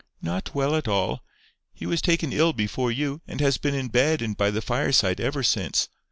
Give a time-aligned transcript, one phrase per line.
[0.23, 1.23] "Not well at all.
[1.75, 5.21] He was taken ill before you, and has been in bed and by the fireside
[5.21, 5.89] ever since.